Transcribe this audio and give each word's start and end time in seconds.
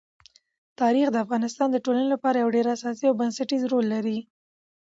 تاریخ 0.81 1.07
د 1.11 1.15
افغانستان 1.25 1.67
د 1.71 1.77
ټولنې 1.85 2.07
لپاره 2.13 2.37
یو 2.37 2.49
ډېر 2.55 2.65
اساسي 2.75 3.05
او 3.07 3.15
بنسټيز 3.21 3.61
رول 3.71 3.85
لري. 3.93 4.17